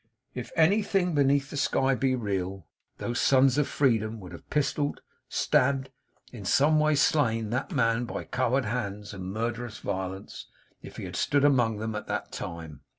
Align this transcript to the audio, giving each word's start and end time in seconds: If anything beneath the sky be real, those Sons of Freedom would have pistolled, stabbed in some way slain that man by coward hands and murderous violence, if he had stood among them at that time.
If 0.33 0.51
anything 0.55 1.13
beneath 1.13 1.51
the 1.51 1.57
sky 1.57 1.93
be 1.93 2.15
real, 2.15 2.65
those 2.97 3.19
Sons 3.19 3.59
of 3.59 3.67
Freedom 3.67 4.19
would 4.19 4.31
have 4.31 4.49
pistolled, 4.49 4.99
stabbed 5.29 5.91
in 6.31 6.43
some 6.43 6.79
way 6.79 6.95
slain 6.95 7.51
that 7.51 7.71
man 7.71 8.05
by 8.05 8.23
coward 8.23 8.65
hands 8.65 9.13
and 9.13 9.25
murderous 9.31 9.77
violence, 9.77 10.47
if 10.81 10.97
he 10.97 11.03
had 11.03 11.15
stood 11.15 11.45
among 11.45 11.77
them 11.77 11.93
at 11.93 12.07
that 12.07 12.31
time. 12.31 12.81